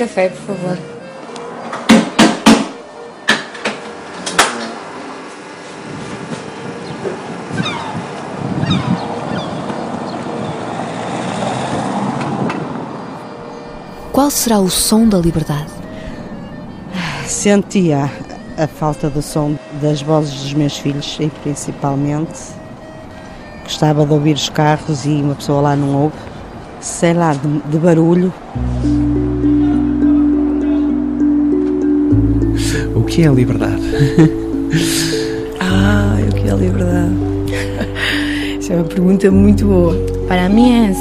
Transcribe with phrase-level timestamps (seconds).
[0.00, 0.78] Café, por favor.
[14.10, 15.66] Qual será o som da liberdade?
[17.26, 18.10] Sentia
[18.56, 22.40] a falta do som das vozes dos meus filhos, e principalmente.
[23.64, 26.16] Gostava de ouvir os carros e uma pessoa lá não ouve.
[26.80, 28.32] Sei lá, de, de barulho.
[33.20, 33.82] Que é a liberdade?
[35.62, 37.14] Ah, o que é a liberdade?
[38.58, 39.94] Essa é uma pergunta muito boa.
[40.26, 40.96] Para mí es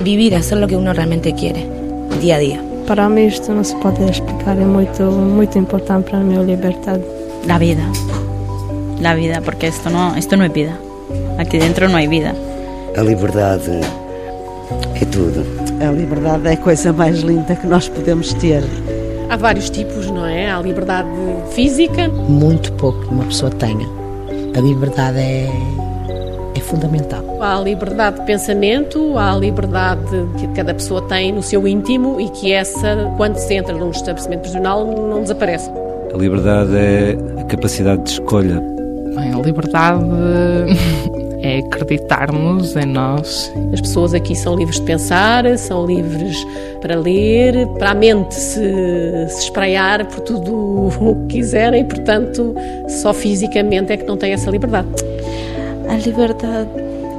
[0.00, 1.64] vivir, hacer lo que uno realmente quiere,
[2.20, 2.60] día a día.
[2.88, 7.04] Para mim isto não se pode explicar, é muito, muito importante para mim a liberdade.
[7.46, 7.84] La vida,
[9.00, 10.76] la vida, porque esto no, esto no es vida.
[11.38, 12.34] Aquí dentro no hay vida.
[12.96, 13.78] A liberdade
[15.00, 15.46] é tudo.
[15.80, 18.64] A liberdade é a coisa mais linda que nós podemos ter.
[19.30, 20.17] Há vários tipos, não é?
[20.48, 21.08] Há a liberdade
[21.50, 22.08] física.
[22.08, 23.86] Muito pouco que uma pessoa tenha.
[24.56, 25.46] A liberdade é,
[26.56, 27.22] é fundamental.
[27.40, 32.18] Há a liberdade de pensamento, há a liberdade que cada pessoa tem no seu íntimo
[32.18, 35.70] e que essa, quando se entra num estabelecimento prisional, não desaparece.
[36.14, 38.60] A liberdade é a capacidade de escolha.
[39.14, 40.04] Bem, a liberdade
[41.42, 43.52] é acreditarmos em nós.
[43.72, 46.46] As pessoas aqui são livres de pensar, são livres
[46.80, 50.52] para ler, para a mente se, se espraiar por tudo
[51.00, 52.54] o que quiserem, portanto,
[52.88, 54.88] só fisicamente é que não têm essa liberdade.
[55.88, 56.68] A liberdade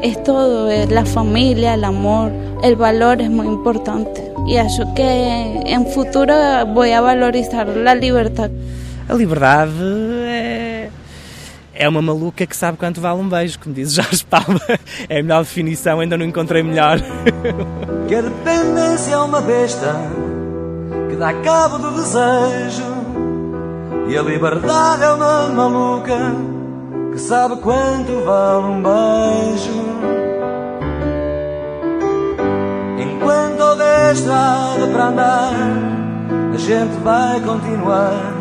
[0.02, 2.31] é todo, é a família, o amor,
[2.63, 4.22] o valor é muito importante.
[4.47, 6.34] E acho que em futuro
[6.74, 8.53] vou a valorizar a liberdade.
[9.07, 9.74] A liberdade
[11.79, 14.59] é uma maluca que sabe quanto vale um beijo, como diz Jorge Palma.
[15.07, 17.00] É a melhor definição, ainda não encontrei melhor.
[18.07, 19.95] Que a dependência é uma besta
[21.09, 22.84] que dá cabo do desejo.
[24.09, 26.18] E a liberdade é uma maluca
[27.13, 29.89] que sabe quanto vale um beijo.
[33.00, 35.53] Enquanto houver estrada para andar,
[36.53, 38.38] a gente vai continuar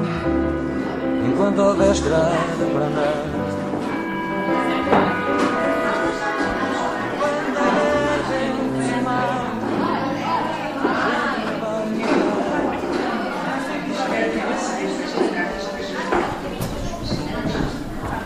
[1.28, 2.32] enquanto houver estrada
[2.72, 3.14] para andar.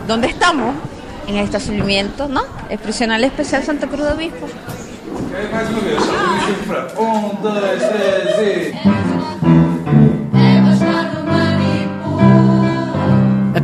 [0.07, 0.75] ¿Dónde estamos?
[1.27, 2.43] En el estacionamiento, ¿no?
[2.69, 4.49] El prisional especial Santa Cruz de Obispo.
[5.51, 5.99] Mais uma vez,
[6.99, 9.12] um, dois, três e.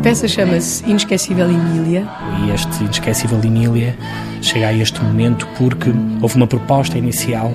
[0.09, 2.09] peça chama-se Inesquecível Emília.
[2.41, 3.95] E este Inesquecível Emília
[4.41, 5.91] chega a este momento porque
[6.23, 7.53] houve uma proposta inicial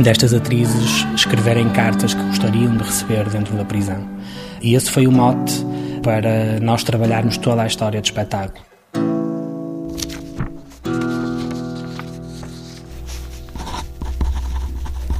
[0.00, 4.04] destas atrizes escreverem cartas que gostariam de receber dentro da prisão.
[4.60, 5.64] E esse foi o mote
[6.02, 8.64] para nós trabalharmos toda a história do espetáculo.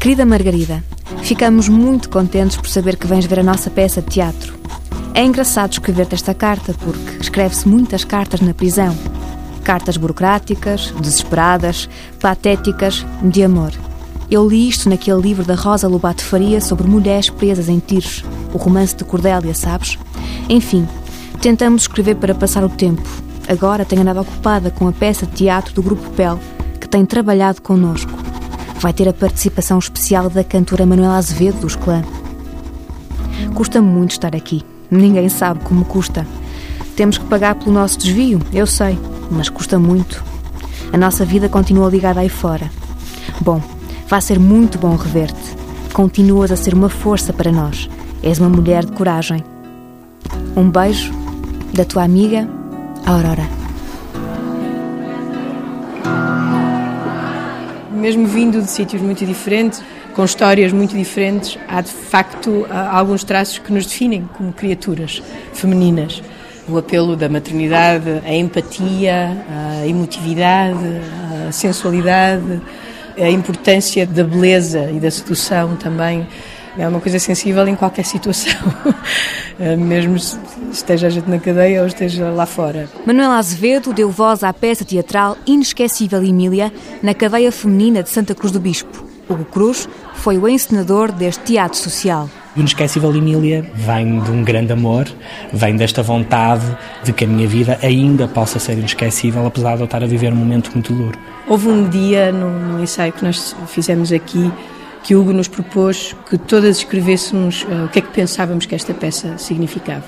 [0.00, 0.82] Querida Margarida,
[1.22, 4.63] ficamos muito contentes por saber que vens ver a nossa peça de teatro.
[5.14, 8.98] É engraçado escrever-te esta carta porque escreve-se muitas cartas na prisão.
[9.62, 11.88] Cartas burocráticas, desesperadas,
[12.20, 13.72] patéticas, de amor.
[14.28, 18.58] Eu li isto naquele livro da Rosa Lobato Faria sobre mulheres presas em tiros, o
[18.58, 19.96] romance de Cordélia, sabes?
[20.48, 20.88] Enfim,
[21.40, 23.08] tentamos escrever para passar o tempo.
[23.48, 26.40] Agora tenho andado ocupada com a peça de teatro do Grupo Pel,
[26.80, 28.12] que tem trabalhado connosco.
[28.80, 32.02] Vai ter a participação especial da cantora Manuela Azevedo dos Clã.
[33.54, 34.73] Custa-me muito estar aqui.
[34.94, 36.24] Ninguém sabe como custa.
[36.94, 38.96] Temos que pagar pelo nosso desvio, eu sei,
[39.28, 40.22] mas custa muito.
[40.92, 42.70] A nossa vida continua ligada aí fora.
[43.40, 43.60] Bom,
[44.08, 45.56] vai ser muito bom rever-te.
[45.92, 47.90] Continuas a ser uma força para nós.
[48.22, 49.42] És uma mulher de coragem.
[50.56, 51.12] Um beijo
[51.72, 52.48] da tua amiga
[53.04, 53.48] Aurora.
[57.92, 59.82] Mesmo vindo de sítios muito diferentes,
[60.14, 65.22] com histórias muito diferentes, há de facto alguns traços que nos definem como criaturas
[65.52, 66.22] femininas.
[66.68, 69.44] O apelo da maternidade, a empatia,
[69.80, 70.78] a emotividade,
[71.46, 72.60] a sensualidade,
[73.18, 76.26] a importância da beleza e da sedução também
[76.76, 78.52] é uma coisa sensível em qualquer situação,
[79.78, 80.16] mesmo
[80.72, 82.88] esteja a gente na cadeia ou esteja lá fora.
[83.06, 86.72] Manuela Azevedo deu voz à peça teatral Inesquecível Emília
[87.02, 89.13] na cadeia feminina de Santa Cruz do Bispo.
[89.28, 92.28] Hugo Cruz foi o encenador deste teatro social.
[92.56, 95.06] O Inesquecível Emília vem de um grande amor,
[95.52, 96.64] vem desta vontade
[97.02, 100.32] de que a minha vida ainda possa ser inesquecível, apesar de eu estar a viver
[100.32, 101.18] um momento muito duro.
[101.48, 104.52] Houve um dia, num ensaio que nós fizemos aqui,
[105.02, 108.94] que Hugo nos propôs que todas escrevêssemos uh, o que é que pensávamos que esta
[108.94, 110.04] peça significava.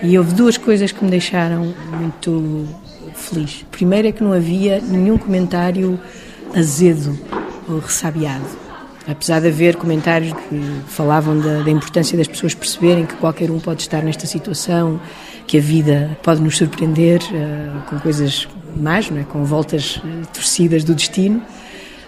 [0.00, 2.66] E houve duas coisas que me deixaram muito
[3.14, 3.66] feliz.
[3.70, 5.98] Primeiro é que não havia nenhum comentário
[6.56, 7.18] azedo
[7.76, 8.44] ressabiado.
[9.06, 13.58] Apesar de haver comentários que falavam da, da, importância das pessoas perceberem que qualquer um
[13.58, 15.00] pode estar nesta situação,
[15.46, 19.24] que a vida pode nos surpreender uh, com coisas más, não é?
[19.24, 21.42] com voltas uh, torcidas do destino,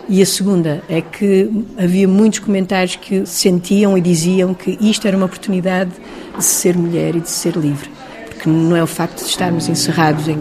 [0.09, 1.49] e a segunda é que
[1.79, 5.93] havia muitos comentários que sentiam e diziam que isto era uma oportunidade
[6.37, 7.89] de ser mulher e de ser livre.
[8.27, 10.37] Porque não é o facto de estarmos encerrados em,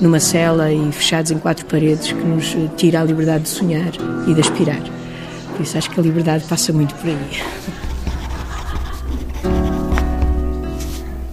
[0.00, 3.92] numa cela e fechados em quatro paredes que nos tira a liberdade de sonhar
[4.26, 4.80] e de aspirar.
[5.54, 7.18] Por isso acho que a liberdade passa muito por aí.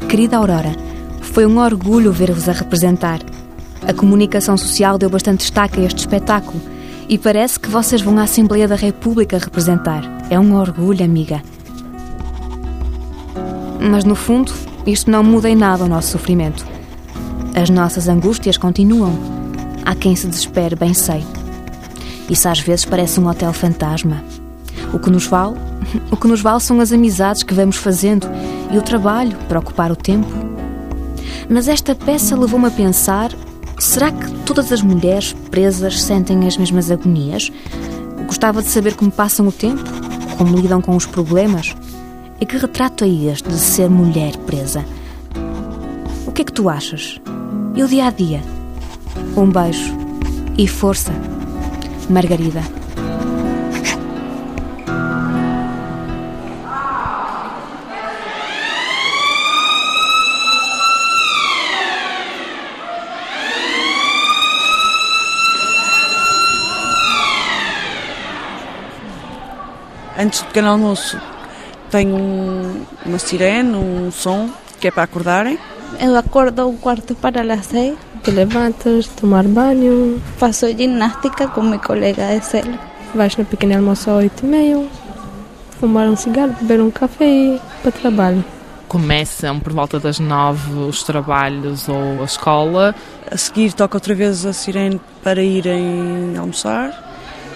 [0.09, 0.75] Querida Aurora,
[1.21, 3.19] foi um orgulho ver-vos a representar.
[3.87, 6.59] A comunicação social deu bastante destaque a este espetáculo
[7.07, 10.03] e parece que vocês vão à Assembleia da República representar.
[10.29, 11.41] É um orgulho, amiga.
[13.79, 14.51] Mas no fundo,
[14.85, 16.76] isto não muda em nada o nosso sofrimento.
[17.59, 19.17] As nossas angústias continuam.
[19.83, 21.25] Há quem se desespere, bem sei.
[22.29, 24.23] Isso às vezes parece um hotel fantasma.
[24.93, 25.55] O que nos vale,
[26.11, 28.27] o que nos vale são as amizades que vamos fazendo
[28.71, 30.27] e o trabalho para ocupar o tempo.
[31.49, 33.31] Mas esta peça levou-me a pensar
[33.79, 37.51] Será que todas as mulheres presas sentem as mesmas agonias?
[38.27, 39.83] Gostava de saber como passam o tempo,
[40.37, 41.75] como lidam com os problemas.
[42.39, 44.85] E que retrato é este de ser mulher presa?
[46.27, 47.19] O que é que tu achas?
[47.77, 48.41] E o dia a dia?
[49.35, 49.95] Um beijo
[50.57, 51.11] e força,
[52.09, 52.63] Margarida.
[70.17, 71.21] antes do pequeno almoço
[71.91, 75.59] tenho um, uma sirene, um som que é para acordarem.
[75.99, 77.97] Eu acordo um quarto para as seis.
[78.23, 80.21] Te levantas, tomar banho.
[80.37, 82.77] Faço ginástica com meu colega de cela.
[83.15, 84.87] Vais no pequeno almoço às oito e meia,
[85.79, 88.45] fumar um cigarro, beber um café e para trabalho.
[88.87, 92.93] Começam por volta das nove os trabalhos ou a escola.
[93.31, 96.91] A seguir toca outra vez a sirene para irem almoçar.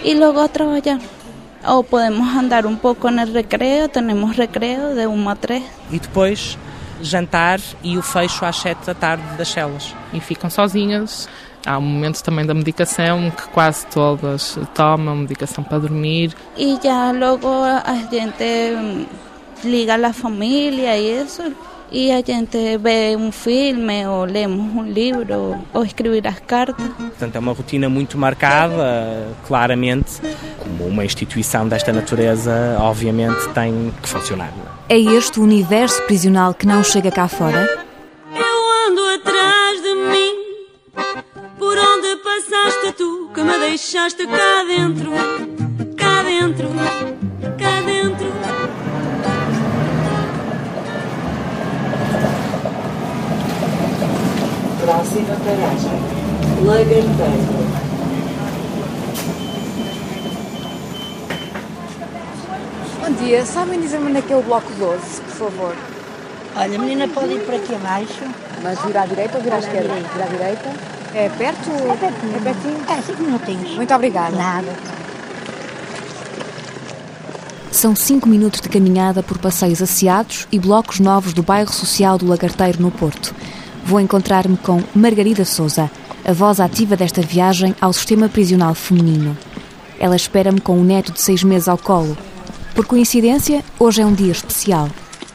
[0.03, 0.99] E logo a trabalhar.
[1.67, 5.63] Ou podemos andar um pouco no recreio, temos recreio de 1 a 3.
[5.91, 6.57] E depois
[7.01, 9.95] jantar e o fecho às 7 da tarde das celas.
[10.13, 11.27] E ficam sozinhas.
[11.65, 16.33] Há um momento também da medicação que quase todas tomam medicação para dormir.
[16.57, 19.07] E já logo a gente
[19.63, 21.43] liga a família e isso
[21.91, 26.87] e a gente vê um filme ou lemos um livro ou escrever as cartas.
[26.97, 30.21] Portanto, é uma rotina muito marcada, claramente,
[30.57, 34.53] como uma instituição desta natureza, obviamente, tem que funcionar.
[34.87, 37.67] É este o universo prisional que não chega cá fora?
[38.33, 40.33] Eu ando atrás de mim,
[41.59, 45.11] por onde passaste tu, que me deixaste cá dentro,
[45.97, 46.69] cá dentro,
[54.81, 57.71] Próxima paragem, Lagarteiro.
[62.99, 65.75] Bom dia, sabem dizer-me onde é que é o bloco 12, por favor?
[66.55, 68.23] Olha, a menina pode ir por aqui abaixo.
[68.63, 69.93] Mas virar à direita ou virar à esquerda?
[69.93, 70.69] Virar à direita.
[71.13, 71.69] É perto?
[71.69, 72.35] É pertinho.
[72.35, 72.85] É pertinho?
[72.89, 73.75] É, cinco minutinhos.
[73.75, 74.35] Muito obrigada.
[74.35, 74.73] Nada.
[77.71, 82.27] São cinco minutos de caminhada por passeios asseados e blocos novos do bairro social do
[82.27, 83.33] Lagarteiro, no Porto.
[83.83, 85.89] Vou encontrar-me com Margarida Souza,
[86.23, 89.37] a voz ativa desta viagem ao sistema prisional feminino.
[89.99, 92.17] Ela espera-me com um neto de seis meses ao colo.
[92.73, 94.89] Por coincidência, hoje é um dia especial.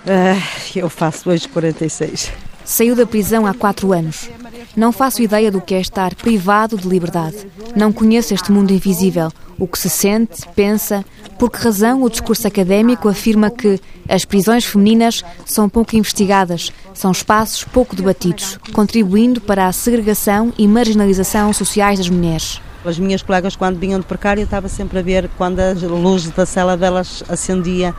[0.07, 0.41] Ah,
[0.75, 2.33] eu faço hoje 46.
[2.65, 4.29] Saiu da prisão há quatro anos.
[4.77, 7.51] Não faço ideia do que é estar privado de liberdade.
[7.75, 11.03] Não conheço este mundo invisível, o que se sente, pensa.
[11.39, 17.11] Por que razão o discurso académico afirma que as prisões femininas são pouco investigadas, são
[17.11, 22.61] espaços pouco debatidos, contribuindo para a segregação e marginalização sociais das mulheres?
[22.85, 26.29] As minhas colegas, quando vinham de precário, eu estava sempre a ver quando a luz
[26.29, 27.95] da cela delas acendia,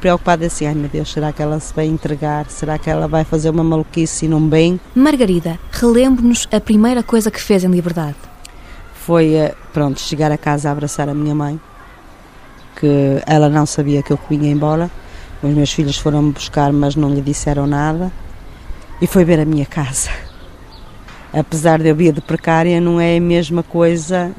[0.00, 2.50] preocupada assim: ai meu Deus, será que ela se vai entregar?
[2.50, 4.80] Será que ela vai fazer uma maluquice e não bem?
[4.94, 8.16] Margarida, relembre-nos a primeira coisa que fez em liberdade.
[8.94, 11.60] Foi, eh, pronto, chegar a casa a abraçar a minha mãe,
[12.76, 14.90] que ela não sabia que eu vinha embora.
[15.42, 18.12] Os meus filhos foram-me buscar, mas não lhe disseram nada.
[19.00, 20.10] E foi ver a minha casa
[21.32, 24.32] apesar de eu vir de precária, não é a mesma coisa,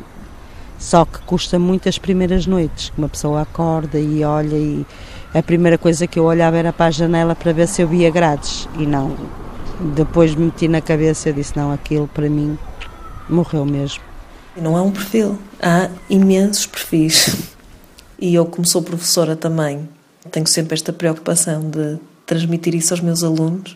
[0.77, 4.86] só que custa muito as primeiras noites, que uma pessoa acorda e olha e
[5.34, 8.10] a primeira coisa que eu olhava era para a janela para ver se eu via
[8.10, 9.16] grades e não.
[9.96, 12.58] Depois meti na cabeça e disse, não, aquilo para mim
[13.30, 14.04] morreu mesmo.
[14.56, 17.36] Não é um perfil, há imensos perfis.
[18.20, 19.88] E eu, como sou professora também,
[20.30, 23.76] tenho sempre esta preocupação de transmitir isso aos meus alunos,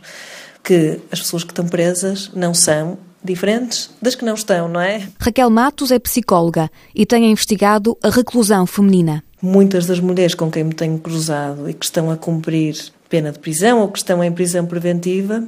[0.64, 5.08] que as pessoas que estão presas não são diferentes das que não estão, não é?
[5.20, 9.24] Raquel Matos é psicóloga e tem investigado a reclusão feminina.
[9.48, 12.76] Muitas das mulheres com quem me tenho cruzado e que estão a cumprir
[13.08, 15.44] pena de prisão ou que estão em prisão preventiva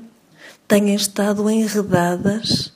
[0.67, 2.71] têm estado enredadas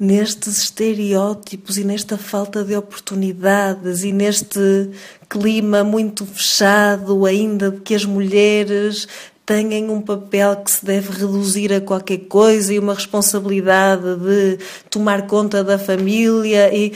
[0.00, 4.88] nestes estereótipos e nesta falta de oportunidades e neste
[5.28, 9.06] clima muito fechado ainda de que as mulheres
[9.44, 15.26] têm um papel que se deve reduzir a qualquer coisa e uma responsabilidade de tomar
[15.26, 16.94] conta da família e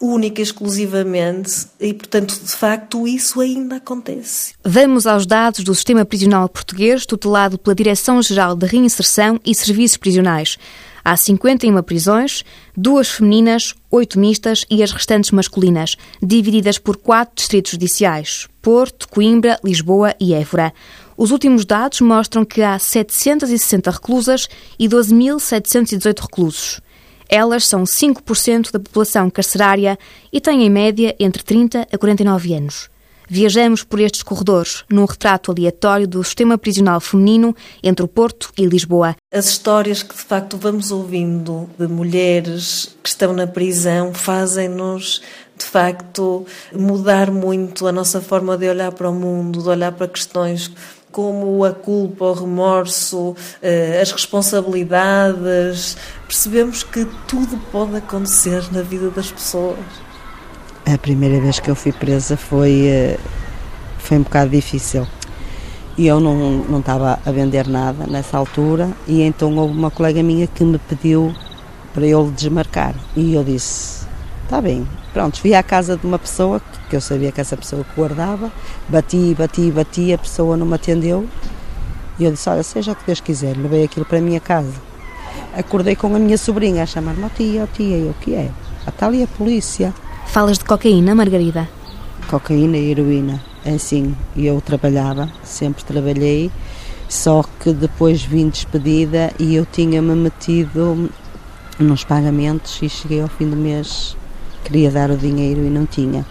[0.00, 4.54] única e exclusivamente e portanto de facto isso ainda acontece.
[4.64, 10.58] Vamos aos dados do Sistema Prisional Português tutelado pela Direção-Geral de Reinserção e Serviços Prisionais.
[11.08, 12.44] Há 51 prisões,
[12.76, 19.56] duas femininas, oito mistas e as restantes masculinas, divididas por quatro distritos judiciais: Porto, Coimbra,
[19.64, 20.74] Lisboa e Évora.
[21.16, 24.48] Os últimos dados mostram que há 760 reclusas
[24.78, 26.80] e 12.718 reclusos.
[27.28, 29.98] Elas são 5% da população carcerária
[30.32, 32.90] e têm em média entre 30 a 49 anos.
[33.28, 38.64] Viajamos por estes corredores num retrato aleatório do sistema prisional feminino entre o Porto e
[38.64, 39.16] Lisboa.
[39.32, 45.22] As histórias que de facto vamos ouvindo de mulheres que estão na prisão fazem-nos
[45.58, 50.06] de facto mudar muito a nossa forma de olhar para o mundo, de olhar para
[50.06, 50.70] questões
[51.16, 55.96] como a culpa, o remorso, eh, as responsabilidades.
[56.28, 59.78] Percebemos que tudo pode acontecer na vida das pessoas.
[60.84, 63.18] A primeira vez que eu fui presa foi, eh,
[63.96, 65.06] foi um bocado difícil.
[65.96, 70.22] E eu não, não estava a vender nada nessa altura, e então houve uma colega
[70.22, 71.34] minha que me pediu
[71.94, 72.94] para eu desmarcar.
[73.16, 74.06] E eu disse:
[74.44, 74.86] está bem.
[75.16, 78.52] Pronto, fui à casa de uma pessoa que eu sabia que essa pessoa guardava,
[78.86, 81.26] bati, bati, bati, a pessoa não me atendeu.
[82.18, 84.74] E eu disse: Olha, seja o que Deus quiser, levei aquilo para a minha casa.
[85.56, 88.50] Acordei com a minha sobrinha a chamar-me: oh, tia, oh, tia, e o que é?
[88.86, 89.94] Está ali a polícia.
[90.26, 91.66] Falas de cocaína, Margarida?
[92.28, 94.14] Cocaína e heroína, é assim.
[94.36, 96.50] E eu trabalhava, sempre trabalhei,
[97.08, 101.10] só que depois vim despedida e eu tinha-me metido
[101.78, 104.14] nos pagamentos e cheguei ao fim do mês,
[104.66, 106.26] queria dar o dinheiro e não tinha.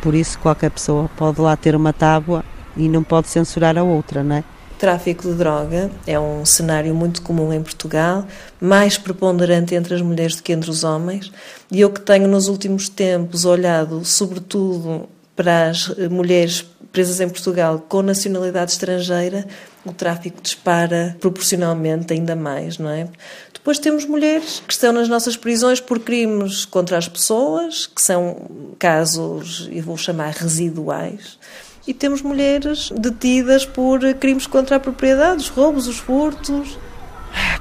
[0.00, 2.44] Por isso, qualquer pessoa pode lá ter uma tábua
[2.76, 4.44] e não pode censurar a outra, não é?
[4.78, 8.24] tráfico de droga é um cenário muito comum em Portugal,
[8.60, 11.32] mais preponderante entre as mulheres do que entre os homens,
[11.68, 17.84] e eu que tenho nos últimos tempos olhado sobretudo para as mulheres presas em Portugal
[17.88, 19.46] com nacionalidade estrangeira,
[19.84, 23.08] o tráfico dispara proporcionalmente ainda mais, não é?
[23.68, 28.34] Depois temos mulheres que estão nas nossas prisões por crimes contra as pessoas, que são
[28.78, 31.38] casos, eu vou chamar residuais,
[31.86, 36.78] e temos mulheres detidas por crimes contra a propriedade, os roubos, os furtos.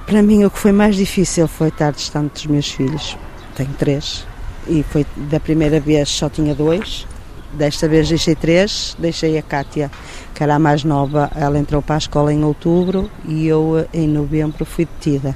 [0.06, 3.18] Para mim, o que foi mais difícil foi estar distante dos meus filhos.
[3.58, 4.26] Tenho três.
[4.66, 7.06] E foi da primeira vez só tinha dois.
[7.52, 8.96] Desta vez deixei três.
[8.98, 9.92] Deixei a Kátia,
[10.34, 11.30] que era a mais nova.
[11.36, 15.36] Ela entrou para a escola em outubro e eu, em novembro, fui detida.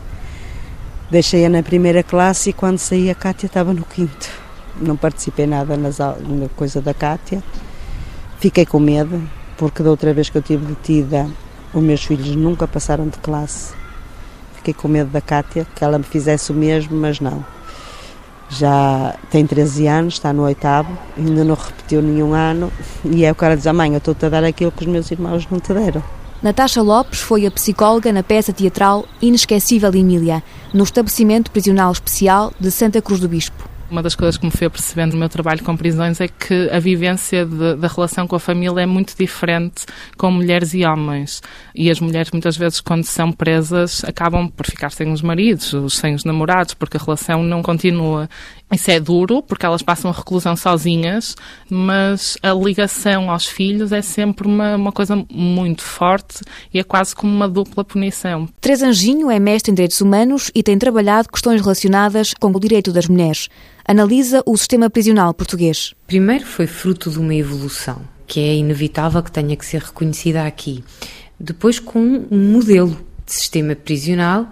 [1.11, 4.29] Deixei-a na primeira classe e quando saí a Kátia estava no quinto.
[4.79, 7.43] Não participei nada nas, na coisa da Kátia
[8.41, 9.21] Fiquei com medo,
[9.55, 11.29] porque da outra vez que eu tive detida,
[11.71, 13.71] os meus filhos nunca passaram de classe.
[14.55, 17.45] Fiquei com medo da Cátia, que ela me fizesse o mesmo, mas não.
[18.49, 22.73] Já tem 13 anos, está no oitavo, ainda não repetiu nenhum ano,
[23.05, 25.47] e é o cara diz: mãe, eu estou-te a dar aquilo que os meus irmãos
[25.51, 26.01] não te deram.
[26.41, 30.41] Natasha Lopes foi a psicóloga na peça teatral Inesquecível Emília,
[30.73, 33.69] no estabelecimento prisional especial de Santa Cruz do Bispo.
[33.91, 36.79] Uma das coisas que me foi percebendo no meu trabalho com prisões é que a
[36.79, 39.85] vivência de, da relação com a família é muito diferente
[40.17, 41.43] com mulheres e homens.
[41.75, 46.15] E as mulheres, muitas vezes, quando são presas, acabam por ficar sem os maridos, sem
[46.15, 48.29] os namorados, porque a relação não continua.
[48.71, 51.35] Isso é duro, porque elas passam a reclusão sozinhas,
[51.69, 56.39] mas a ligação aos filhos é sempre uma, uma coisa muito forte
[56.73, 58.47] e é quase como uma dupla punição.
[58.61, 62.93] Teresa Anjinho é mestre em Direitos Humanos e tem trabalhado questões relacionadas com o direito
[62.93, 63.49] das mulheres.
[63.85, 65.93] Analisa o sistema prisional português.
[66.07, 70.81] Primeiro foi fruto de uma evolução, que é inevitável que tenha que ser reconhecida aqui.
[71.37, 74.47] Depois com um modelo de sistema prisional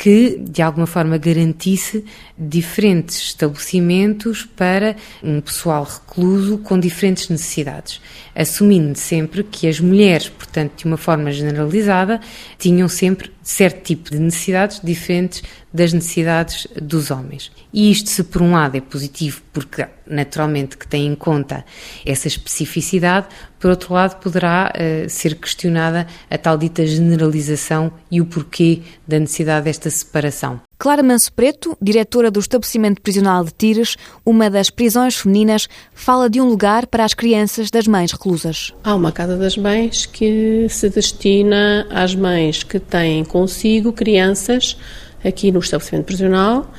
[0.00, 2.02] que de alguma forma garantisse
[2.38, 8.00] diferentes estabelecimentos para um pessoal recluso com diferentes necessidades,
[8.40, 12.18] assumindo sempre que as mulheres, portanto, de uma forma generalizada,
[12.58, 15.42] tinham sempre certo tipo de necessidades diferentes
[15.72, 17.52] das necessidades dos homens.
[17.72, 21.64] E isto, se por um lado é positivo, porque naturalmente que tem em conta
[22.04, 23.26] essa especificidade,
[23.58, 29.18] por outro lado poderá uh, ser questionada a tal dita generalização e o porquê da
[29.18, 30.69] necessidade desta separação.
[30.80, 36.40] Clara Manso Preto, diretora do estabelecimento prisional de Tires, uma das prisões femininas, fala de
[36.40, 38.72] um lugar para as crianças das mães reclusas.
[38.82, 44.74] Há uma casa das mães que se destina às mães que têm consigo crianças
[45.22, 46.72] aqui no estabelecimento prisional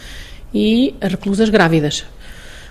[0.51, 2.03] e reclusas grávidas.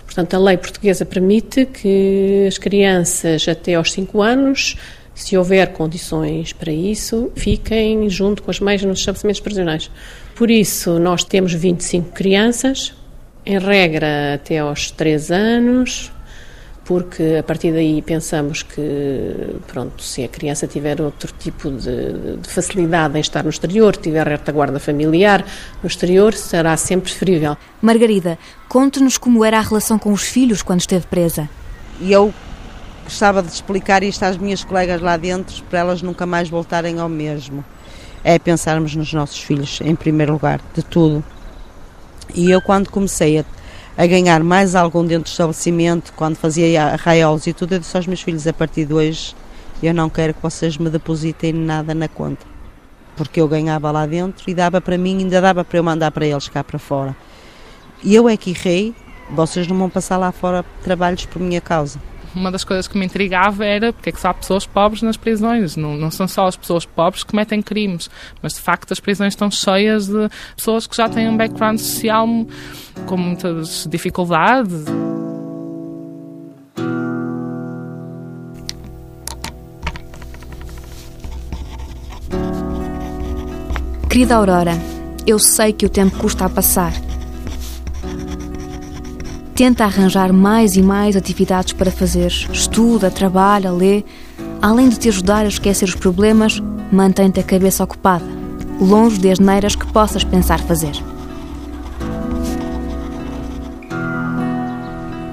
[0.05, 4.77] Portanto, a lei portuguesa permite que as crianças até aos 5 anos
[5.15, 9.91] se houver condições para isso, fiquem junto com as mães nos estabelecimentos prisionais.
[10.41, 12.95] Por isso, nós temos 25 crianças,
[13.45, 16.11] em regra até aos 3 anos,
[16.83, 18.81] porque a partir daí pensamos que,
[19.67, 24.27] pronto, se a criança tiver outro tipo de, de facilidade em estar no exterior, tiver
[24.27, 25.45] retaguarda familiar
[25.83, 27.55] no exterior, será sempre preferível.
[27.83, 31.51] Margarida, conte-nos como era a relação com os filhos quando esteve presa.
[32.01, 32.33] E eu
[33.05, 37.11] gostava de explicar isto às minhas colegas lá dentro para elas nunca mais voltarem ao
[37.11, 37.63] mesmo.
[38.23, 41.25] É pensarmos nos nossos filhos em primeiro lugar, de tudo.
[42.35, 43.45] E eu, quando comecei a,
[43.97, 48.07] a ganhar mais algum dentro do estabelecimento, quando fazia arraiolos e tudo, eu disse aos
[48.07, 49.35] meus filhos: a partir de hoje,
[49.83, 52.47] eu não quero que vocês me depositem nada na conta.
[53.17, 56.27] Porque eu ganhava lá dentro e dava para mim, ainda dava para eu mandar para
[56.27, 57.17] eles cá para fora.
[58.03, 58.95] E eu é que errei,
[59.31, 61.99] vocês não vão passar lá fora trabalhos por minha causa
[62.35, 65.17] uma das coisas que me intrigava era porque é que só há pessoas pobres nas
[65.17, 65.77] prisões.
[65.77, 68.11] Não, não são só as pessoas pobres que cometem crimes,
[68.43, 72.27] mas de facto as prisões estão cheias de pessoas que já têm um background social
[73.07, 74.85] com muitas dificuldades.
[84.09, 84.73] Querida Aurora,
[85.27, 86.93] eu sei que o tempo custa a passar
[89.61, 92.33] tenta arranjar mais e mais atividades para fazer.
[92.51, 94.03] Estuda, trabalha, lê.
[94.63, 98.25] Além de te ajudar a esquecer os problemas, mantém-te a cabeça ocupada,
[98.81, 100.93] longe de asneiras que possas pensar fazer.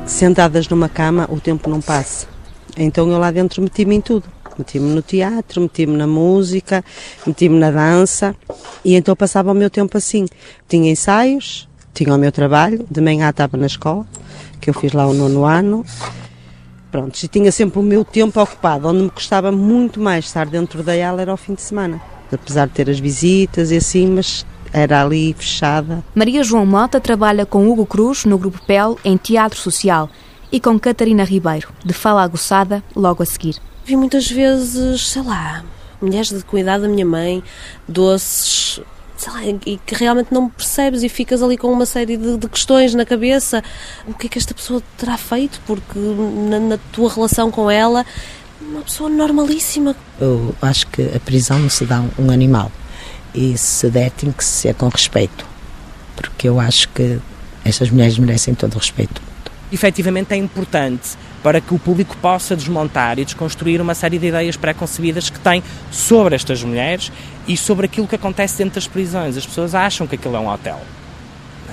[0.06, 2.28] Sentadas numa cama, o tempo não passa.
[2.76, 4.26] Então eu lá dentro meti-me em tudo.
[4.58, 6.84] Meti-me no teatro, meti-me na música,
[7.26, 8.36] meti-me na dança.
[8.84, 10.26] E então passava o meu tempo assim.
[10.68, 11.66] Tinha ensaios,
[11.98, 14.06] tinha o meu trabalho, de manhã estava na escola,
[14.62, 15.84] que eu fiz lá o nono ano.
[16.92, 20.84] Pronto, e tinha sempre o meu tempo ocupado, onde me custava muito mais estar dentro
[20.84, 22.00] da aula era ao fim de semana.
[22.32, 26.04] Apesar de ter as visitas e assim, mas era ali fechada.
[26.14, 30.08] Maria João Mota trabalha com Hugo Cruz no Grupo PEL em Teatro Social
[30.52, 33.56] e com Catarina Ribeiro, de Fala Aguçada, logo a seguir.
[33.86, 35.64] Vi muitas vezes, sei lá,
[36.00, 37.44] mulheres de cuidar da minha mãe,
[37.88, 38.82] doces,
[39.26, 42.94] lá, e que realmente não percebes e ficas ali com uma série de, de, questões
[42.94, 43.64] na cabeça.
[44.06, 45.60] O que é que esta pessoa terá feito?
[45.66, 48.06] Porque na, na tua relação com ela,
[48.62, 49.96] uma pessoa normalíssima.
[50.20, 52.72] Eu acho que a prisão não se dá um animal
[53.34, 55.46] e se der tem que ser com respeito,
[56.16, 57.20] porque eu acho que
[57.64, 59.22] estas mulheres merecem todo o respeito.
[59.72, 61.18] Efetivamente é importante
[61.48, 65.64] para que o público possa desmontar e desconstruir uma série de ideias pré-concebidas que tem
[65.90, 67.10] sobre estas mulheres
[67.48, 69.38] e sobre aquilo que acontece dentro das prisões.
[69.38, 70.82] As pessoas acham que aquilo é um hotel.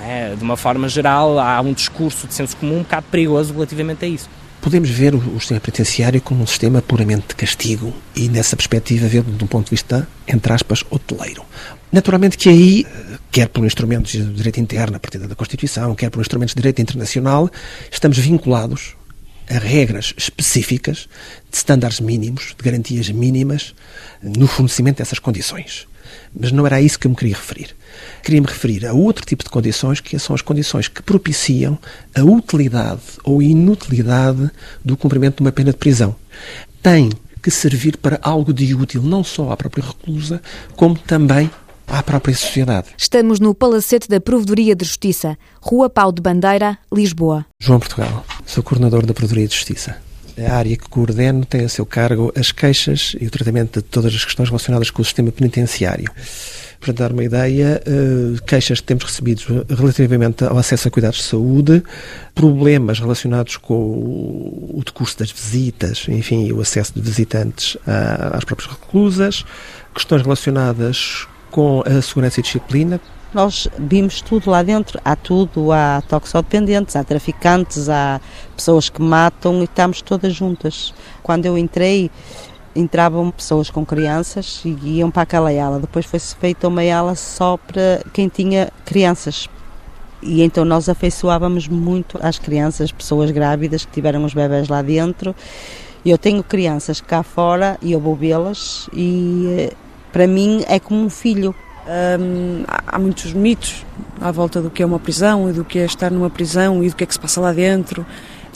[0.01, 0.33] É?
[0.33, 4.07] De uma forma geral, há um discurso de senso comum um bocado perigoso relativamente a
[4.07, 4.29] isso.
[4.61, 9.23] Podemos ver o, sistema penitenciário como um sistema puramente de castigo e, nessa perspectiva, ver
[9.23, 11.43] de um ponto de vista, entre aspas, hoteleiro.
[11.91, 12.87] Naturalmente que aí,
[13.29, 16.81] quer por instrumentos de direito interno, a partir da Constituição, quer por instrumentos de direito
[16.81, 17.49] internacional,
[17.91, 18.95] estamos vinculados
[19.49, 21.07] a regras específicas
[21.49, 23.75] de estándares mínimos, de garantias mínimas
[24.21, 25.87] no fornecimento dessas condições.
[26.37, 27.75] Mas não era a isso que eu me queria referir.
[28.23, 31.77] Queria-me referir a outro tipo de condições, que são as condições que propiciam
[32.13, 34.49] a utilidade ou inutilidade
[34.83, 36.15] do cumprimento de uma pena de prisão.
[36.81, 37.09] Tem
[37.41, 40.41] que servir para algo de útil não só à própria reclusa,
[40.75, 41.49] como também
[41.87, 42.87] à própria sociedade.
[42.97, 47.45] Estamos no Palacete da Provedoria de Justiça, Rua Pau de Bandeira, Lisboa.
[47.59, 49.97] João Portugal, sou coordenador da Provedoria de Justiça.
[50.37, 54.13] A área que coordeno tem a seu cargo as queixas e o tratamento de todas
[54.13, 56.11] as questões relacionadas com o sistema penitenciário.
[56.81, 61.23] Para dar uma ideia, eh, queixas que temos recebidos relativamente ao acesso a cuidados de
[61.23, 61.81] saúde,
[62.35, 69.45] problemas relacionados com o decurso das visitas, enfim, o acesso de visitantes às próprias reclusas,
[69.93, 72.99] questões relacionadas com a segurança e disciplina.
[73.33, 78.19] Nós vimos tudo lá dentro, há tudo, há toxodependentes, há traficantes, há
[78.53, 80.93] pessoas que matam e estamos todas juntas.
[81.23, 82.11] Quando eu entrei,
[82.75, 85.79] entravam pessoas com crianças e iam para aquela ala.
[85.79, 89.47] Depois foi-se feita uma ala só para quem tinha crianças.
[90.21, 95.33] E então nós afeiçoávamos muito às crianças, pessoas grávidas que tiveram os bebés lá dentro.
[96.05, 99.84] Eu tenho crianças cá fora e eu vou vê-las e eh,
[100.15, 101.53] para mim é como um filho.
[101.85, 103.85] Hum, há muitos mitos
[104.21, 106.89] à volta do que é uma prisão e do que é estar numa prisão e
[106.89, 108.05] do que é que se passa lá dentro.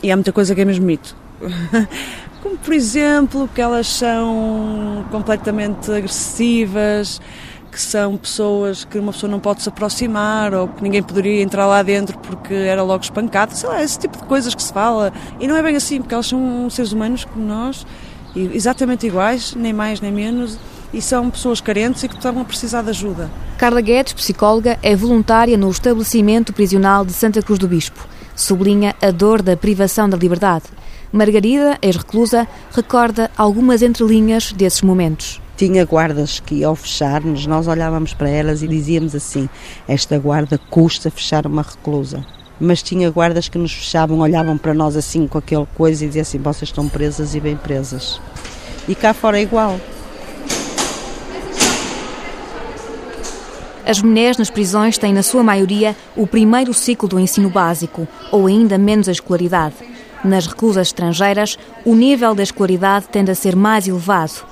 [0.02, 1.18] E há muita coisa que é mesmo mito.
[2.42, 7.20] Como, por exemplo, que elas são completamente agressivas,
[7.70, 11.68] que são pessoas que uma pessoa não pode se aproximar ou que ninguém poderia entrar
[11.68, 15.12] lá dentro porque era logo espancado, sei lá, esse tipo de coisas que se fala.
[15.42, 17.86] E não é bem assim, porque elas são seres humanos como nós,
[18.34, 20.58] exatamente iguais, nem mais nem menos
[20.94, 23.30] e são pessoas carentes e que estão a precisar de ajuda.
[23.58, 28.08] Carla Guedes, psicóloga, é voluntária no estabelecimento prisional de Santa Cruz do Bispo.
[28.36, 30.66] Sublinha a dor da privação da liberdade.
[31.12, 35.42] Margarida, ex-reclusa, recorda algumas entrelinhas desses momentos.
[35.58, 39.50] Tinha guardas que, ao fechar-nos, nós olhávamos para elas e dizíamos assim:
[39.88, 42.26] Esta guarda custa fechar uma reclusa.
[42.60, 46.22] Mas tinha guardas que nos fechavam, olhavam para nós assim com aquele coisa e diziam
[46.22, 48.22] assim: Vocês estão presas e bem presas.
[48.88, 49.78] E cá fora é igual.
[53.90, 58.46] As mulheres nas prisões têm, na sua maioria, o primeiro ciclo do ensino básico, ou
[58.46, 59.74] ainda menos a escolaridade.
[60.24, 64.46] Nas reclusas estrangeiras, o nível da escolaridade tende a ser mais elevado.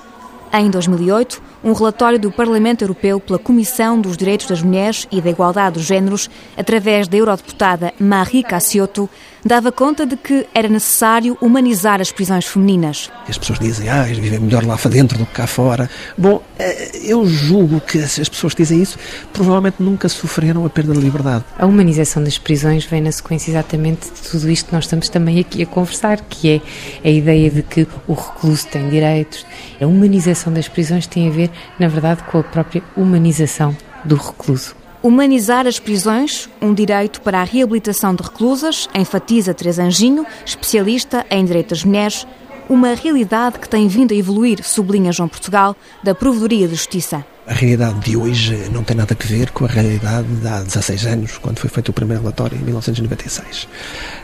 [0.52, 5.30] Em 2008, um relatório do Parlamento Europeu pela Comissão dos Direitos das Mulheres e da
[5.30, 9.08] Igualdade dos Gêneros, através da eurodeputada Marie Cassiotto,
[9.48, 13.10] dava conta de que era necessário humanizar as prisões femininas.
[13.26, 15.90] As pessoas dizem, ah, eles vivem melhor lá dentro do que cá fora.
[16.16, 18.98] Bom, eh, eu julgo que as pessoas que dizem isso
[19.32, 21.44] provavelmente nunca sofreram a perda de liberdade.
[21.58, 25.40] A humanização das prisões vem na sequência exatamente de tudo isto que nós estamos também
[25.40, 26.62] aqui a conversar, que
[27.02, 29.46] é a ideia de que o recluso tem direitos.
[29.80, 34.77] A humanização das prisões tem a ver, na verdade, com a própria humanização do recluso.
[35.00, 41.44] Humanizar as prisões, um direito para a reabilitação de reclusas, enfatiza Teresa Anjinho, especialista em
[41.44, 42.26] direitos das mulheres,
[42.68, 47.54] uma realidade que tem vindo a evoluir, sublinha João Portugal, da Provedoria de Justiça a
[47.54, 51.38] realidade de hoje não tem nada a ver com a realidade de há 16 anos,
[51.38, 53.66] quando foi feito o primeiro relatório, em 1996.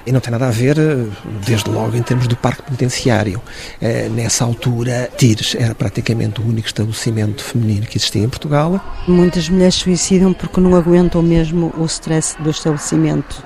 [0.06, 0.76] E não tem nada a ver,
[1.46, 3.40] desde logo, em termos do parque penitenciário.
[3.80, 8.78] Eh, nessa altura, Tires era praticamente o único estabelecimento feminino que existia em Portugal.
[9.08, 13.42] Muitas mulheres suicidam porque não aguentam mesmo o stress do estabelecimento.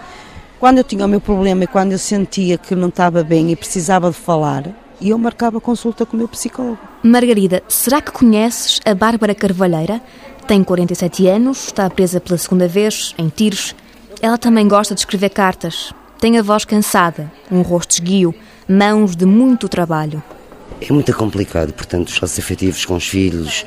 [0.58, 3.56] Quando eu tinha o meu problema e quando eu sentia que não estava bem e
[3.56, 4.64] precisava de falar,
[5.00, 6.78] e eu marcava consulta com o meu psicólogo.
[7.02, 10.00] Margarida, será que conheces a Bárbara Carvalheira?
[10.46, 13.74] Tem 47 anos, está presa pela segunda vez, em tiros.
[14.20, 15.92] Ela também gosta de escrever cartas.
[16.20, 18.34] Tem a voz cansada, um rosto esguio,
[18.68, 20.22] mãos de muito trabalho.
[20.80, 23.66] É muito complicado, portanto, os laços afetivos com os filhos,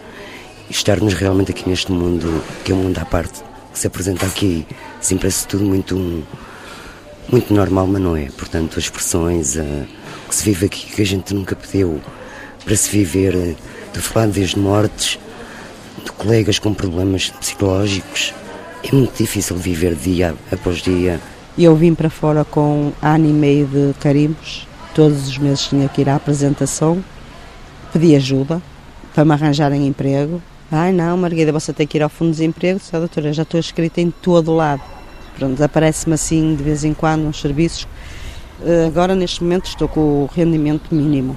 [0.70, 3.42] estarmos realmente aqui neste mundo, que é um mundo à parte,
[3.72, 4.66] que se apresenta aqui,
[5.00, 6.24] assim parece tudo muito,
[7.30, 8.26] muito normal, mas não é.
[8.32, 9.86] Portanto, as expressões, a
[10.32, 12.00] que se vive aqui que a gente nunca pediu
[12.64, 13.56] para se viver, eh,
[13.94, 15.20] de falar desde mortes,
[16.06, 18.34] de colegas com problemas psicológicos.
[18.82, 21.20] É muito difícil viver dia após dia.
[21.58, 24.66] Eu vim para fora com ano e meio de carimbos.
[24.96, 27.04] Todos os meses tinha que ir à apresentação,
[27.92, 28.62] pedi ajuda
[29.14, 30.42] para me arranjarem emprego.
[30.72, 32.80] Ai não, Margarida, você tem que ir ao fundo de desemprego.
[32.80, 34.82] Disse, doutora, já estou escrita em todo lado.
[35.38, 37.86] Pronto, aparece-me assim de vez em quando uns serviços
[38.88, 41.36] agora, neste momento, estou com o rendimento mínimo.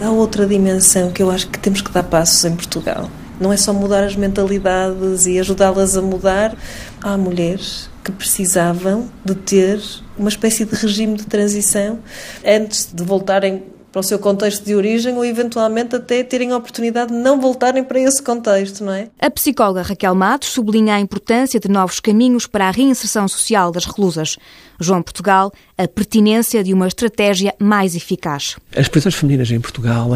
[0.00, 3.10] Há outra dimensão que eu acho que temos que dar passos em Portugal,
[3.40, 6.56] Não é só mudar as mentalidades e ajudá-las a mudar.
[7.02, 9.82] Há mulheres que precisavam de ter
[10.16, 11.98] uma espécie de regime de transição
[12.44, 13.64] antes de voltarem
[13.96, 17.82] para o seu contexto de origem ou eventualmente até terem a oportunidade de não voltarem
[17.82, 19.08] para esse contexto, não é?
[19.18, 23.86] A psicóloga Raquel Matos sublinha a importância de novos caminhos para a reinserção social das
[23.86, 24.36] reclusas.
[24.78, 28.56] João Portugal, a pertinência de uma estratégia mais eficaz.
[28.76, 30.10] As prisões femininas em Portugal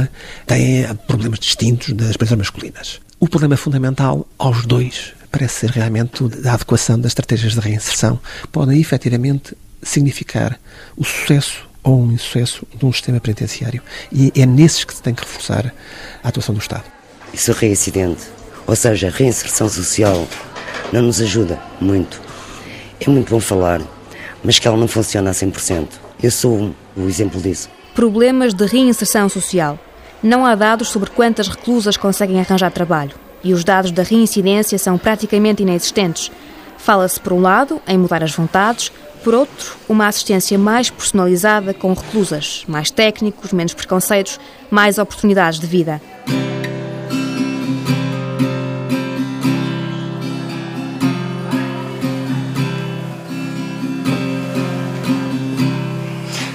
[0.47, 3.01] têm problemas distintos das prisões masculinas.
[3.19, 8.21] O problema fundamental aos dois parece ser realmente a adequação das estratégias de reinserção.
[8.53, 10.61] Podem efetivamente significar
[10.99, 13.83] o sucesso ou um insucesso de um sistema penitenciário.
[14.13, 15.73] E é nesses que se tem que reforçar
[16.23, 16.85] a atuação do Estado.
[17.33, 18.23] Isso é reincidente,
[18.67, 20.27] ou seja, a reinserção social
[20.93, 22.21] não nos ajuda muito.
[23.01, 23.81] É muito bom falar,
[24.43, 25.89] mas que ela não funciona a 100%.
[26.23, 27.69] Eu sou o exemplo disso.
[27.95, 29.79] Problemas de reinserção social.
[30.23, 33.13] Não há dados sobre quantas reclusas conseguem arranjar trabalho.
[33.43, 36.31] E os dados da reincidência são praticamente inexistentes.
[36.83, 38.91] Fala-se, por um lado, em mudar as vontades,
[39.23, 44.41] por outro, uma assistência mais personalizada com reclusas, mais técnicos, menos preconceitos,
[44.71, 46.01] mais oportunidades de vida.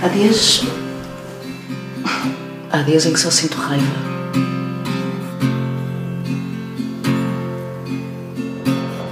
[0.01, 0.63] Há dias.
[2.71, 3.85] Há dias em que só sinto raiva.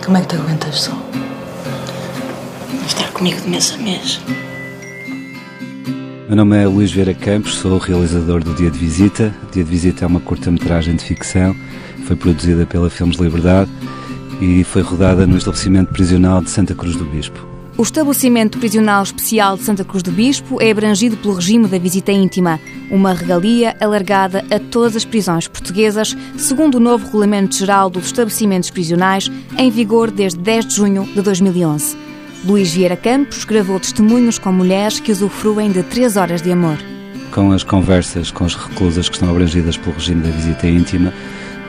[0.03, 1.02] Como é que te aguentas só?
[3.13, 4.19] Comigo de mês a mês.
[6.27, 9.33] Meu nome é Luís Vieira Campos, sou o realizador do Dia de Visita.
[9.47, 11.55] O Dia de Visita é uma curta-metragem de ficção,
[12.05, 13.69] foi produzida pela Filmes Liberdade
[14.41, 17.39] e foi rodada no estabelecimento prisional de Santa Cruz do Bispo.
[17.77, 22.11] O estabelecimento prisional especial de Santa Cruz do Bispo é abrangido pelo regime da visita
[22.11, 28.05] íntima, uma regalia alargada a todas as prisões portuguesas, segundo o novo Regulamento Geral dos
[28.05, 32.12] Estabelecimentos Prisionais, em vigor desde 10 de junho de 2011.
[32.45, 36.77] Luís Vieira Campos gravou testemunhos com mulheres que usufruem de três horas de amor.
[37.31, 41.13] Com as conversas com as reclusas que estão abrangidas pelo regime da visita íntima,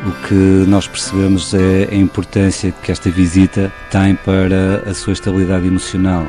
[0.04, 0.34] o que
[0.68, 6.26] nós percebemos é a importância que esta visita tem para a sua estabilidade emocional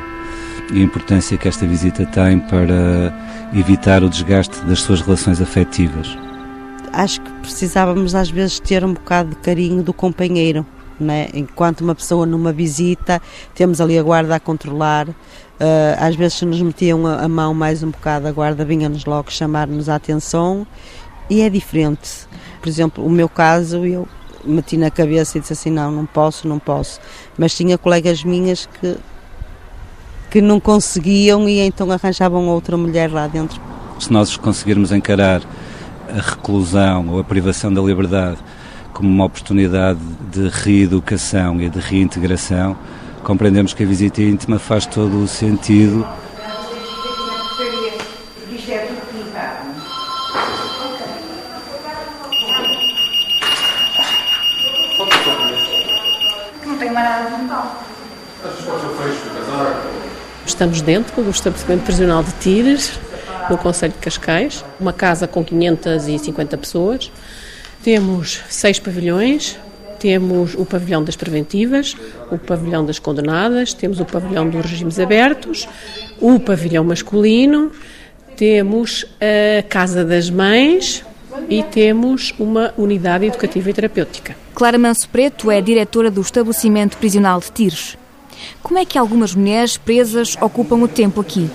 [0.72, 3.12] e a importância que esta visita tem para
[3.52, 6.16] evitar o desgaste das suas relações afetivas.
[6.92, 10.64] Acho que precisávamos às vezes ter um bocado de carinho do companheiro,
[10.98, 11.28] né?
[11.34, 13.20] enquanto uma pessoa numa visita,
[13.54, 15.08] temos ali a guarda a controlar.
[15.08, 15.14] Uh,
[15.98, 19.88] às vezes, se nos metiam a, mão mais um bocado, a guarda vinha-nos logo chamar-nos
[19.88, 20.66] a atenção
[21.30, 22.26] e é diferente.
[22.60, 24.06] Por exemplo, o meu caso, eu
[24.44, 27.00] meti na cabeça e disse assim: não, não posso, não posso.
[27.38, 28.96] Mas tinha colegas minhas que,
[30.30, 33.60] que não conseguiam e então arranjavam outra mulher lá dentro.
[33.98, 35.42] Se nós conseguirmos encarar
[36.08, 38.38] a reclusão ou a privação da liberdade
[38.96, 40.00] como uma oportunidade
[40.32, 42.74] de reeducação e de reintegração,
[43.22, 46.08] compreendemos que a visita íntima faz todo o sentido.
[60.46, 62.98] Estamos dentro do estabelecimento prisional de Tires,
[63.50, 67.12] no Conselho de Cascais, uma casa com 550 pessoas.
[67.86, 69.56] Temos seis pavilhões,
[70.00, 71.96] temos o pavilhão das preventivas,
[72.32, 75.68] o pavilhão das condenadas, temos o pavilhão dos regimes abertos,
[76.20, 77.70] o pavilhão masculino,
[78.34, 81.04] temos a Casa das Mães
[81.48, 84.36] e temos uma unidade educativa e terapêutica.
[84.52, 87.96] Clara Manso Preto é diretora do estabelecimento prisional de Tires.
[88.64, 91.48] Como é que algumas mulheres presas ocupam o tempo aqui?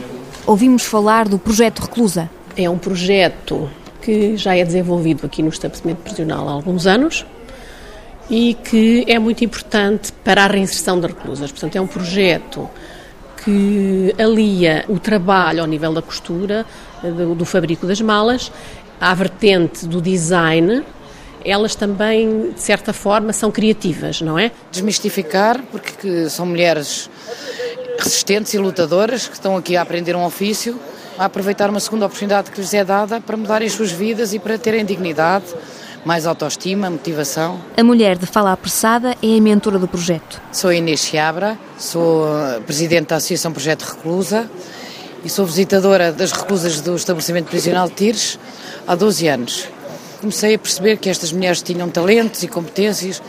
[0.48, 2.30] Ouvimos falar do projeto Reclusa.
[2.56, 3.70] É um projeto
[4.02, 7.26] que já é desenvolvido aqui no estabelecimento prisional há alguns anos
[8.30, 11.52] e que é muito importante para a reinserção das reclusas.
[11.52, 12.70] Portanto, é um projeto
[13.44, 16.66] que alia o trabalho ao nível da costura,
[17.02, 18.52] do, do fabrico das malas,
[19.00, 20.84] à vertente do design,
[21.44, 24.52] elas também, de certa forma, são criativas, não é?
[24.72, 27.10] Desmistificar, porque são mulheres
[27.98, 30.80] resistentes e lutadoras que estão aqui a aprender um ofício,
[31.18, 34.40] a aproveitar uma segunda oportunidade que lhes é dada para mudarem as suas vidas e
[34.40, 35.46] para terem dignidade,
[36.06, 37.60] mais autoestima, motivação.
[37.78, 40.42] A mulher de fala apressada é a mentora do projeto.
[40.52, 42.26] Sou Inês Chiabra, sou
[42.66, 44.50] presidente da Associação Projeto Reclusa
[45.24, 48.40] e sou visitadora das reclusas do estabelecimento prisional de Tires
[48.88, 49.68] há 12 anos
[50.22, 53.22] comecei a perceber que estas mulheres tinham talentos e competências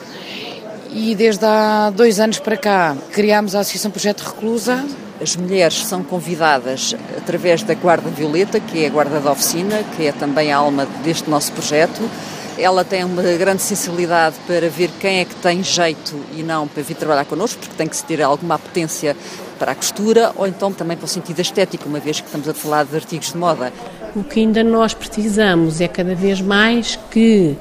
[0.91, 4.85] e desde há dois anos para cá criámos a Associação Projeto Reclusa.
[5.23, 10.05] As mulheres são convidadas através da Guarda Violeta, que é a guarda da oficina, que
[10.05, 12.11] é também a alma deste nosso projeto.
[12.59, 16.83] Ela tem uma grande sensibilidade para ver quem é que tem jeito e não para
[16.83, 19.17] vir trabalhar connosco, porque tem que se ter alguma apetência
[19.61, 22.53] para a costura ou então também para o sentido estético, uma vez que estamos a
[22.53, 23.73] falar de artigos de moda.
[24.17, 27.57] O que ainda nós precisamos é cada vez mais que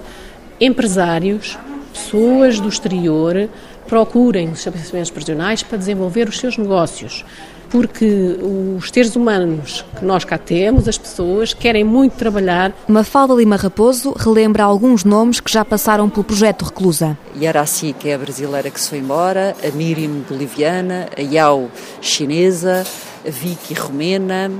[0.59, 1.59] empresários,
[1.93, 3.47] pessoas do exterior,
[3.87, 7.23] procurem os estabelecimentos prisionais para desenvolver os seus negócios
[7.71, 8.37] porque
[8.75, 12.73] os seres humanos que nós cá temos, as pessoas, querem muito trabalhar.
[12.87, 17.17] Mafalda Lima Raposo relembra alguns nomes que já passaram pelo projeto Reclusa.
[17.39, 22.85] Yaraci, que é a brasileira que se foi embora, a Miriam boliviana, a Yao chinesa,
[23.25, 24.51] a Vicky romena,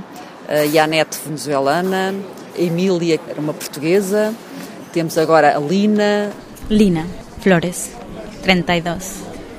[0.48, 2.14] a Yanete venezuelana,
[2.56, 4.34] a Emília era uma portuguesa,
[4.92, 6.30] temos agora a Lina.
[6.70, 7.06] Lina
[7.40, 7.90] Flores,
[8.42, 9.16] 32.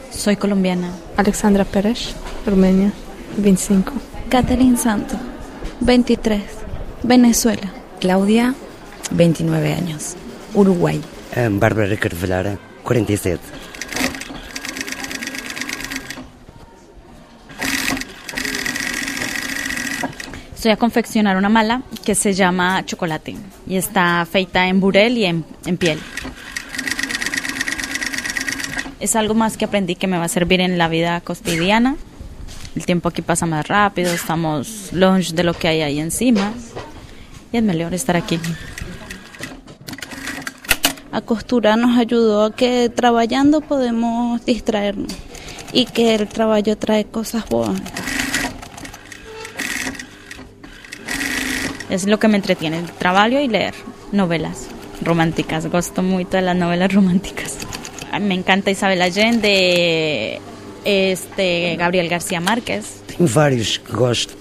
[0.10, 0.90] Soy colombiana.
[1.18, 2.16] Alexandra Pérez,
[2.48, 3.03] Romênia.
[3.38, 3.92] 25.
[4.30, 5.16] Catherine Santo,
[5.82, 6.42] 23,
[7.04, 7.72] Venezuela.
[8.00, 8.54] Claudia,
[9.12, 10.16] 29 años,
[10.54, 11.02] Uruguay.
[11.38, 13.40] Um, Bárbara Carvalhara, 47.
[20.54, 23.36] Estoy a confeccionar una mala que se llama chocolate
[23.68, 26.00] y está feita en burel y en, en piel.
[29.00, 31.96] Es algo más que aprendí que me va a servir en la vida cotidiana
[32.76, 36.54] el tiempo aquí pasa más rápido, estamos longe de lo que hay ahí encima
[37.52, 38.40] y es mejor estar aquí.
[41.12, 45.14] A costura nos ayudó a que trabajando podemos distraernos
[45.72, 47.82] y que el trabajo trae cosas buenas.
[51.90, 53.76] Es lo que me entretiene, el trabajo y leer
[54.12, 54.68] novelas
[55.04, 55.68] románticas.
[55.68, 57.58] Gosto mucho de las novelas románticas.
[58.20, 60.42] Me encanta Isabel Allende,
[60.86, 63.02] este Gabriel Garcia Marques.
[63.08, 64.36] Tenho vários que gosto.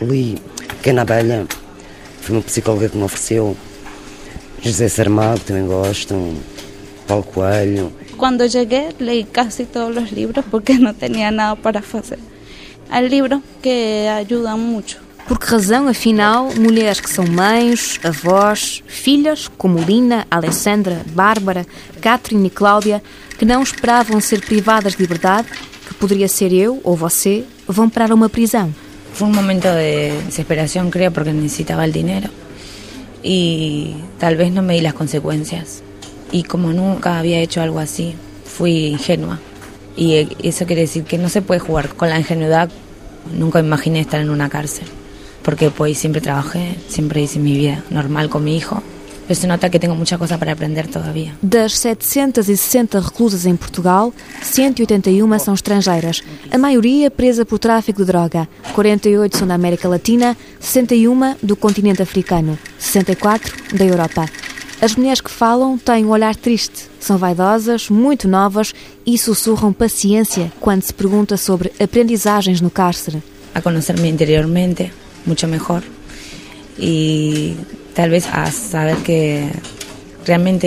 [0.00, 0.36] Li
[0.68, 1.46] Pequena Abelha,
[2.20, 3.56] foi uma psicóloga que me ofereceu.
[4.62, 6.34] José Saramago também gosto.
[7.06, 7.92] Paulo Coelho.
[8.16, 12.18] Quando cheguei, leí casi todos os livros porque não tinha nada para fazer.
[12.90, 15.02] Há livros que ajudam muito.
[15.26, 21.66] Por que razão, afinal, mulheres que são mães, avós, filhas, como Lina, Alessandra, Bárbara,
[22.02, 23.02] Catherine e Cláudia,
[23.38, 25.48] que não esperavam ser privadas de liberdade,
[25.94, 28.74] que poderia ser eu ou você, vão para uma prisão.
[29.12, 32.28] Foi um momento de desesperação, creio, porque necessitava o dinheiro.
[33.22, 35.82] E talvez não me di as consequências.
[36.32, 39.38] E como nunca havia hecho algo assim, fui ingenua.
[39.96, 42.72] E isso quer dizer que não se pode jugar com a ingenuidade.
[43.32, 44.86] Nunca imaginé estar em uma cárcel.
[45.42, 48.82] Porque pues siempre trabajé, siempre hice mi vida normal con mi hijo.
[49.26, 51.32] Pero se nota que tenho muita coisa para aprender todavía.
[51.42, 58.46] Das 760 reclusas em Portugal, 181 são estrangeiras, a maioria presa por tráfico de droga.
[58.74, 64.26] 48 são da América Latina, 61 do continente africano, 64 da Europa.
[64.80, 68.74] As mulheres que falam têm um olhar triste, são vaidosas, muito novas
[69.06, 73.22] e sussurram paciência quando se pergunta sobre aprendizagens no cárcere.
[73.54, 74.92] A conhecer-me interiormente,
[75.24, 75.82] muito melhor.
[76.78, 77.56] E
[77.94, 79.50] tal vez a saber que
[80.26, 80.66] realmente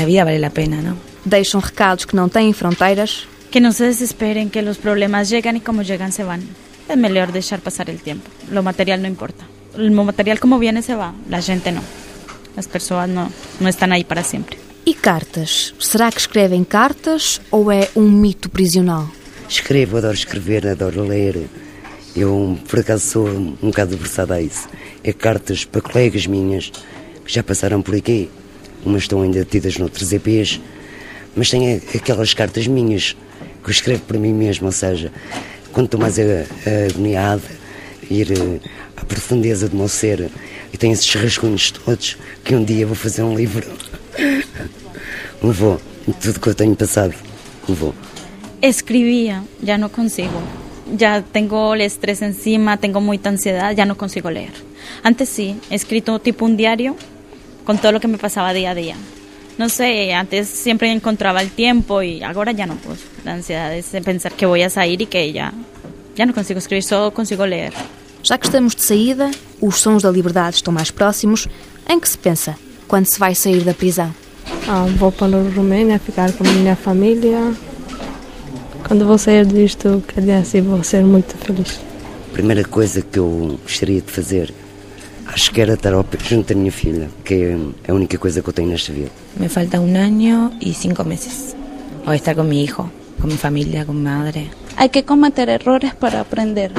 [0.00, 0.96] a vida vale a pena, não?
[1.24, 3.26] Deixam recados que não têm fronteiras.
[3.50, 6.40] Que não se desesperem, que os problemas chegam e como chegam se vão.
[6.88, 8.28] É melhor deixar passar o tempo.
[8.50, 9.44] O material não importa.
[9.76, 11.82] O material como viene se vai, a gente não.
[12.56, 13.28] As pessoas não,
[13.60, 14.58] não estão aí para sempre.
[14.86, 15.74] E cartas?
[15.80, 19.08] Será que escrevem cartas ou é um mito prisional?
[19.48, 21.48] Escrevo, adoro escrever, adoro ler.
[22.16, 24.68] Eu, por acaso, sou um bocado versada a isso.
[25.02, 26.70] É cartas para colegas minhas
[27.24, 28.30] que já passaram por aqui.
[28.84, 30.60] Umas estão ainda tidas noutros EPs,
[31.34, 33.16] mas tem aquelas cartas minhas
[33.62, 35.10] que eu escrevo para mim mesmo, ou seja,
[35.72, 37.42] quando estou mais agoniada,
[38.10, 38.60] ir eh,
[38.96, 40.30] à profundeza do meu ser
[40.72, 43.66] e tenho esses rascunhos todos que um dia vou fazer um livro.
[45.42, 45.80] Não vou.
[46.20, 47.14] Tudo que eu tenho passado,
[47.66, 47.94] não vou.
[48.62, 50.63] Escrevia, já não consigo.
[50.96, 54.52] Ya tengo el estrés encima, tengo mucha ansiedad, ya no consigo leer.
[55.02, 56.96] Antes sí, he escrito tipo un diario
[57.64, 58.96] con todo lo que me pasaba día a día.
[59.56, 62.98] No sé, antes siempre encontraba el tiempo y ahora ya no puedo.
[63.24, 65.52] La ansiedad es pensar que voy a salir y que ya,
[66.16, 67.72] ya no consigo escrever, só consigo ler.
[68.22, 71.46] Já que estamos de saída, os sons da liberdade estão mais próximos.
[71.88, 72.56] Em que se pensa
[72.88, 74.14] quando se vai sair da prisão?
[74.66, 77.38] Ah, vou para a Romênia ficar com a minha família.
[78.86, 81.80] Quando vou sair disto, quer dizer assim, vou ser muito feliz.
[82.30, 84.52] A primeira coisa que eu gostaria de fazer,
[85.26, 85.92] acho que era estar
[86.28, 89.10] junto da minha filha, que é a única coisa que eu tenho nesta vida.
[89.38, 91.56] Me falta um ano e cinco meses.
[92.06, 94.50] Ou estar com meu filho, com minha família, com minha madre.
[94.76, 96.70] Hay que cometer errores para aprender.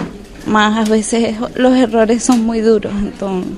[0.45, 3.51] Más a veces los errores son muy duros, entonces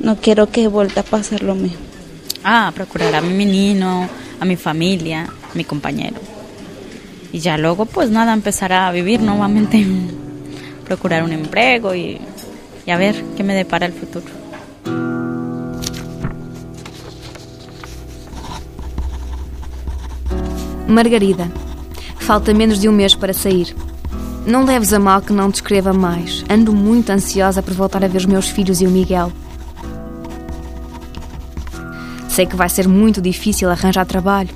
[0.00, 1.78] no quiero que vuelva a pasar lo mismo.
[2.44, 4.06] Ah, procurar a mi menino,
[4.38, 6.37] a mi familia, a mi compañero.
[7.32, 9.86] Y ya luego, pues nada, empezar a vivir nuevamente,
[10.84, 12.18] procurar un empleo y,
[12.86, 14.26] y a ver qué me depara el futuro.
[20.88, 21.50] Margarida,
[22.18, 23.76] falta menos de um mês para sair.
[24.46, 26.42] Não leves a mal que não te escreva mais.
[26.48, 29.30] Ando muito ansiosa por voltar a ver os meus filhos e o Miguel.
[32.30, 34.48] Sei que vai ser muito difícil arranjar trabalho,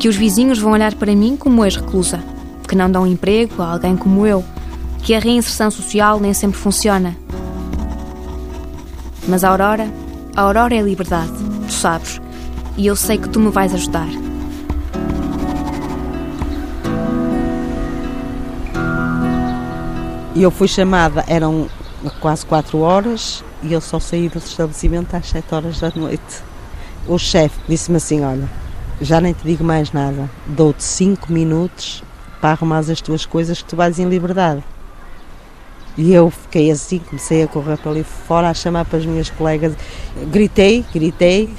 [0.00, 2.24] que os vizinhos vão olhar para mim como ex-reclusa,
[2.66, 4.42] que não dão emprego a alguém como eu,
[5.02, 7.14] que a reinserção social nem sempre funciona.
[9.28, 9.92] Mas a Aurora,
[10.34, 11.30] a Aurora é a liberdade,
[11.66, 12.18] tu sabes,
[12.78, 14.08] e eu sei que tu me vais ajudar.
[20.34, 21.68] Eu fui chamada, eram
[22.20, 26.42] quase 4 horas e eu só saí do estabelecimento às 7 horas da noite.
[27.06, 28.48] O chefe disse-me assim: Olha,
[29.00, 32.02] já nem te digo mais nada, dou-te 5 minutos
[32.40, 34.62] para arrumar as tuas coisas que tu vais em liberdade.
[35.96, 39.28] E eu fiquei assim, comecei a correr para ali fora, a chamar para as minhas
[39.28, 39.74] colegas.
[40.30, 41.50] Gritei, gritei,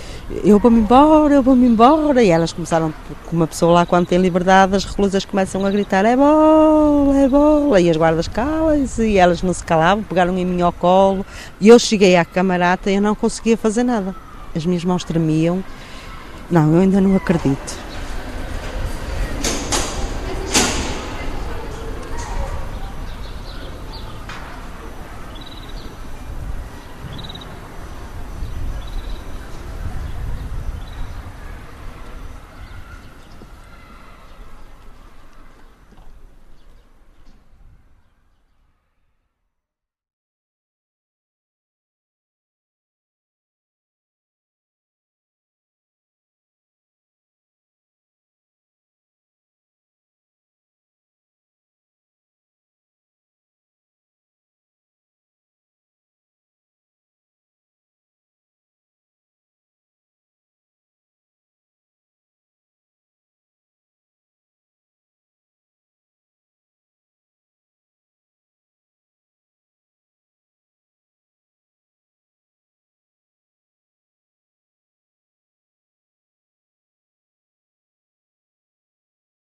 [0.44, 2.24] eu vou-me embora, eu vou-me embora.
[2.24, 2.94] E elas começaram,
[3.26, 7.28] como uma pessoa lá quando tem liberdade, as reclusas começam a gritar, é bola, é
[7.28, 7.82] bola.
[7.82, 11.26] E as guardas calam-se e elas não se calavam, pegaram em mim ao colo.
[11.60, 14.16] E eu cheguei à camarata e eu não conseguia fazer nada.
[14.56, 15.64] As minhas mãos tremiam.
[16.52, 17.91] Não, eu ainda não acredito.